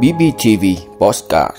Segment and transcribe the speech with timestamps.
[0.00, 0.64] BBTV
[1.00, 1.56] Postcard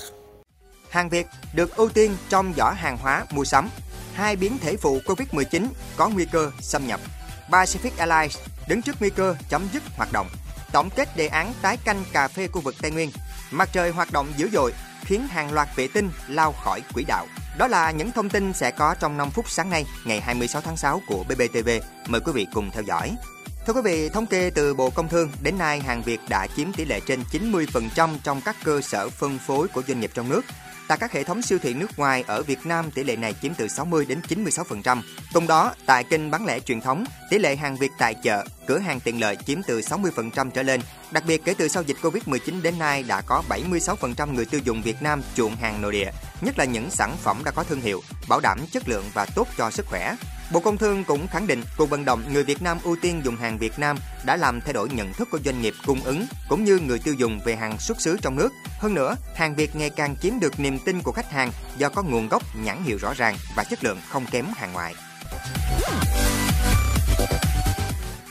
[0.90, 3.68] Hàng Việt được ưu tiên trong giỏ hàng hóa mua sắm.
[4.14, 7.00] Hai biến thể phụ Covid-19 có nguy cơ xâm nhập.
[7.50, 8.38] Pacific Airlines
[8.68, 10.26] đứng trước nguy cơ chấm dứt hoạt động.
[10.72, 13.10] Tổng kết đề án tái canh cà phê khu vực Tây Nguyên.
[13.50, 17.26] Mặt trời hoạt động dữ dội khiến hàng loạt vệ tinh lao khỏi quỹ đạo.
[17.58, 20.76] Đó là những thông tin sẽ có trong 5 phút sáng nay, ngày 26 tháng
[20.76, 21.68] 6 của BBTV.
[22.06, 23.16] Mời quý vị cùng theo dõi.
[23.66, 26.72] Thưa quý vị, thống kê từ Bộ Công Thương, đến nay hàng Việt đã chiếm
[26.72, 30.40] tỷ lệ trên 90% trong các cơ sở phân phối của doanh nghiệp trong nước.
[30.88, 33.54] Tại các hệ thống siêu thị nước ngoài ở Việt Nam, tỷ lệ này chiếm
[33.54, 35.02] từ 60 đến 96%.
[35.32, 38.78] Cùng đó, tại kênh bán lẻ truyền thống, tỷ lệ hàng Việt tại chợ, cửa
[38.78, 40.80] hàng tiện lợi chiếm từ 60% trở lên.
[41.10, 44.82] Đặc biệt kể từ sau dịch Covid-19 đến nay đã có 76% người tiêu dùng
[44.82, 48.02] Việt Nam chuộng hàng nội địa, nhất là những sản phẩm đã có thương hiệu,
[48.28, 50.14] bảo đảm chất lượng và tốt cho sức khỏe.
[50.52, 53.36] Bộ Công Thương cũng khẳng định cuộc vận động người Việt Nam ưu tiên dùng
[53.36, 56.64] hàng Việt Nam đã làm thay đổi nhận thức của doanh nghiệp cung ứng cũng
[56.64, 58.52] như người tiêu dùng về hàng xuất xứ trong nước.
[58.78, 62.02] Hơn nữa, hàng Việt ngày càng chiếm được niềm tin của khách hàng do có
[62.02, 64.94] nguồn gốc, nhãn hiệu rõ ràng và chất lượng không kém hàng ngoại.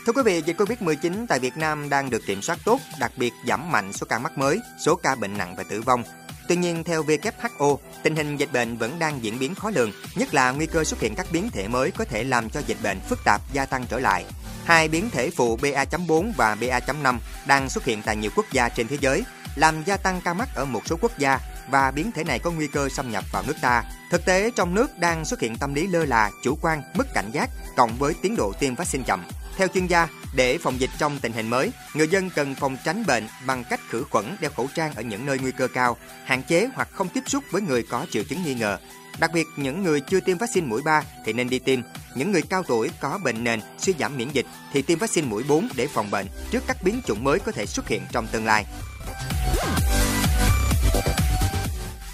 [0.06, 3.32] Thưa quý vị, dịch Covid-19 tại Việt Nam đang được kiểm soát tốt, đặc biệt
[3.48, 6.02] giảm mạnh số ca mắc mới, số ca bệnh nặng và tử vong.
[6.48, 10.34] Tuy nhiên, theo WHO, tình hình dịch bệnh vẫn đang diễn biến khó lường, nhất
[10.34, 13.00] là nguy cơ xuất hiện các biến thể mới có thể làm cho dịch bệnh
[13.00, 14.24] phức tạp gia tăng trở lại.
[14.64, 18.88] Hai biến thể phụ BA.4 và BA.5 đang xuất hiện tại nhiều quốc gia trên
[18.88, 19.22] thế giới,
[19.56, 21.38] làm gia tăng ca mắc ở một số quốc gia
[21.70, 23.84] và biến thể này có nguy cơ xâm nhập vào nước ta.
[24.10, 27.30] Thực tế, trong nước đang xuất hiện tâm lý lơ là, chủ quan, mất cảnh
[27.32, 29.24] giác, cộng với tiến độ tiêm vaccine chậm.
[29.56, 33.06] Theo chuyên gia, để phòng dịch trong tình hình mới, người dân cần phòng tránh
[33.06, 36.42] bệnh bằng cách khử khuẩn, đeo khẩu trang ở những nơi nguy cơ cao, hạn
[36.42, 38.78] chế hoặc không tiếp xúc với người có triệu chứng nghi ngờ.
[39.18, 41.80] Đặc biệt, những người chưa tiêm vaccine mũi 3 thì nên đi tiêm.
[42.14, 45.42] Những người cao tuổi có bệnh nền, suy giảm miễn dịch thì tiêm vaccine mũi
[45.48, 48.46] 4 để phòng bệnh trước các biến chủng mới có thể xuất hiện trong tương
[48.46, 48.64] lai.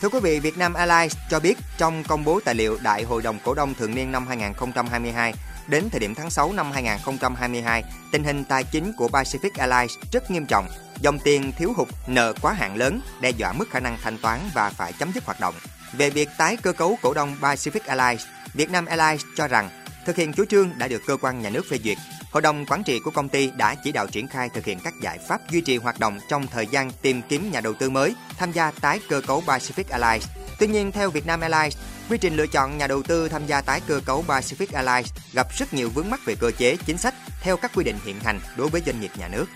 [0.00, 3.38] Thưa quý vị, Vietnam Airlines cho biết trong công bố tài liệu Đại hội đồng
[3.44, 5.34] cổ đông thường niên năm 2022,
[5.68, 10.30] đến thời điểm tháng 6 năm 2022, tình hình tài chính của Pacific Airlines rất
[10.30, 10.66] nghiêm trọng.
[11.00, 14.40] Dòng tiền thiếu hụt, nợ quá hạn lớn, đe dọa mức khả năng thanh toán
[14.54, 15.54] và phải chấm dứt hoạt động.
[15.92, 19.68] Về việc tái cơ cấu cổ đông Pacific Airlines, Vietnam Airlines cho rằng
[20.10, 21.98] thực hiện chủ trương đã được cơ quan nhà nước phê duyệt.
[22.30, 24.94] Hội đồng quản trị của công ty đã chỉ đạo triển khai thực hiện các
[25.02, 28.14] giải pháp duy trì hoạt động trong thời gian tìm kiếm nhà đầu tư mới
[28.38, 30.28] tham gia tái cơ cấu Pacific Airlines.
[30.58, 31.76] Tuy nhiên, theo Vietnam Airlines,
[32.10, 35.46] quy trình lựa chọn nhà đầu tư tham gia tái cơ cấu Pacific Airlines gặp
[35.58, 38.40] rất nhiều vướng mắc về cơ chế, chính sách theo các quy định hiện hành
[38.56, 39.46] đối với doanh nghiệp nhà nước.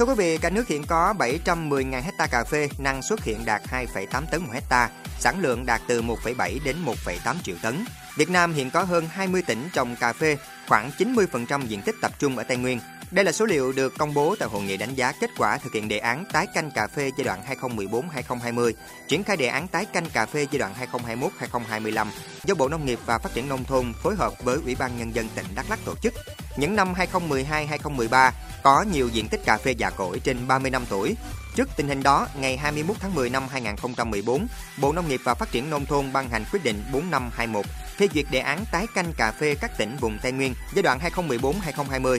[0.00, 3.62] Thưa quý vị, cả nước hiện có 710.000 hecta cà phê, năng suất hiện đạt
[3.70, 7.84] 2,8 tấn một hecta, sản lượng đạt từ 1,7 đến 1,8 triệu tấn.
[8.16, 10.36] Việt Nam hiện có hơn 20 tỉnh trồng cà phê,
[10.68, 12.80] khoảng 90% diện tích tập trung ở Tây Nguyên.
[13.10, 15.72] Đây là số liệu được công bố tại hội nghị đánh giá kết quả thực
[15.72, 18.72] hiện đề án tái canh cà phê giai đoạn 2014-2020,
[19.08, 20.74] triển khai đề án tái canh cà phê giai đoạn
[21.50, 22.06] 2021-2025
[22.44, 25.14] do Bộ Nông nghiệp và Phát triển nông thôn phối hợp với Ủy ban nhân
[25.14, 26.14] dân tỉnh Đắk Lắk tổ chức.
[26.60, 28.30] Những năm 2012-2013
[28.62, 31.16] có nhiều diện tích cà phê già cỗi trên 30 năm tuổi.
[31.56, 34.46] Trước tình hình đó, ngày 21 tháng 10 năm 2014,
[34.80, 37.66] Bộ Nông nghiệp và Phát triển nông thôn ban hành quyết định 4521
[37.96, 40.98] phê duyệt đề án tái canh cà phê các tỉnh vùng Tây Nguyên giai đoạn
[40.98, 42.18] 2014-2020.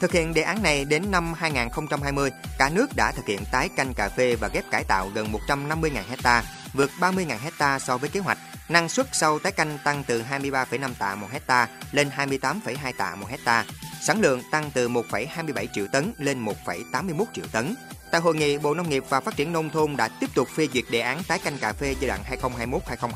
[0.00, 3.94] Thực hiện đề án này đến năm 2020, cả nước đã thực hiện tái canh
[3.94, 6.42] cà phê và ghép cải tạo gần 150.000 hecta,
[6.72, 8.38] vượt 30.000 hecta so với kế hoạch.
[8.70, 13.26] Năng suất sau tái canh tăng từ 23,5 tạ một hecta lên 28,2 tạ một
[13.28, 13.64] hecta.
[14.02, 17.74] Sản lượng tăng từ 1,27 triệu tấn lên 1,81 triệu tấn.
[18.10, 20.68] Tại hội nghị, Bộ Nông nghiệp và Phát triển Nông thôn đã tiếp tục phê
[20.74, 22.20] duyệt đề án tái canh cà phê giai đoạn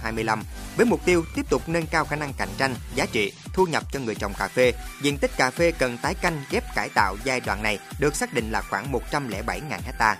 [0.04, 0.42] 2021-2025
[0.76, 3.82] với mục tiêu tiếp tục nâng cao khả năng cạnh tranh, giá trị, thu nhập
[3.92, 4.72] cho người trồng cà phê.
[5.02, 8.34] Diện tích cà phê cần tái canh ghép cải tạo giai đoạn này được xác
[8.34, 10.16] định là khoảng 107.000 hecta.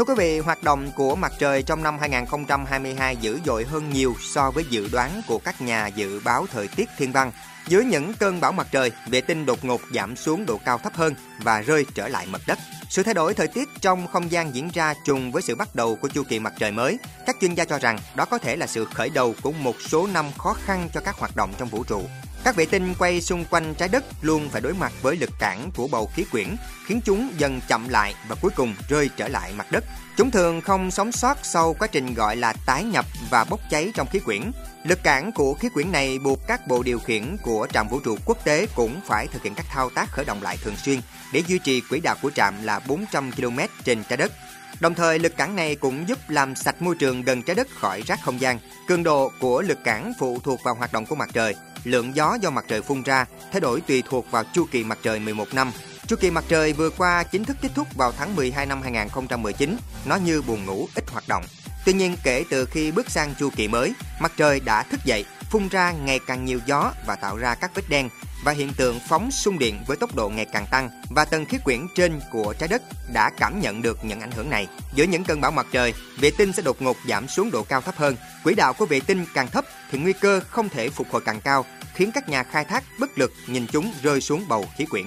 [0.00, 4.14] Thưa quý vị, hoạt động của mặt trời trong năm 2022 dữ dội hơn nhiều
[4.20, 7.32] so với dự đoán của các nhà dự báo thời tiết thiên văn.
[7.66, 10.94] Dưới những cơn bão mặt trời, vệ tinh đột ngột giảm xuống độ cao thấp
[10.94, 12.58] hơn và rơi trở lại mặt đất.
[12.88, 15.96] Sự thay đổi thời tiết trong không gian diễn ra trùng với sự bắt đầu
[15.96, 16.98] của chu kỳ mặt trời mới.
[17.26, 20.06] Các chuyên gia cho rằng đó có thể là sự khởi đầu của một số
[20.06, 22.02] năm khó khăn cho các hoạt động trong vũ trụ.
[22.44, 25.70] Các vệ tinh quay xung quanh trái đất luôn phải đối mặt với lực cản
[25.76, 26.56] của bầu khí quyển,
[26.86, 29.84] khiến chúng dần chậm lại và cuối cùng rơi trở lại mặt đất.
[30.16, 33.92] Chúng thường không sống sót sau quá trình gọi là tái nhập và bốc cháy
[33.94, 34.50] trong khí quyển.
[34.84, 38.16] Lực cản của khí quyển này buộc các bộ điều khiển của trạm vũ trụ
[38.24, 41.00] quốc tế cũng phải thực hiện các thao tác khởi động lại thường xuyên
[41.32, 44.32] để duy trì quỹ đạo của trạm là 400 km trên trái đất.
[44.80, 48.02] Đồng thời, lực cản này cũng giúp làm sạch môi trường gần trái đất khỏi
[48.06, 48.58] rác không gian.
[48.88, 51.54] Cường độ của lực cản phụ thuộc vào hoạt động của mặt trời
[51.84, 54.98] lượng gió do mặt trời phun ra thay đổi tùy thuộc vào chu kỳ mặt
[55.02, 55.72] trời 11 năm.
[56.06, 59.76] Chu kỳ mặt trời vừa qua chính thức kết thúc vào tháng 12 năm 2019,
[60.04, 61.44] nó như buồn ngủ ít hoạt động.
[61.84, 65.24] Tuy nhiên kể từ khi bước sang chu kỳ mới, mặt trời đã thức dậy,
[65.50, 68.08] phun ra ngày càng nhiều gió và tạo ra các vết đen
[68.44, 71.58] và hiện tượng phóng xung điện với tốc độ ngày càng tăng và tầng khí
[71.64, 72.82] quyển trên của trái đất
[73.12, 74.66] đã cảm nhận được những ảnh hưởng này.
[74.94, 77.80] Giữa những cơn bão mặt trời, vệ tinh sẽ đột ngột giảm xuống độ cao
[77.80, 78.16] thấp hơn.
[78.44, 81.40] Quỹ đạo của vệ tinh càng thấp thì nguy cơ không thể phục hồi càng
[81.40, 81.64] cao,
[81.94, 85.06] khiến các nhà khai thác bất lực nhìn chúng rơi xuống bầu khí quyển.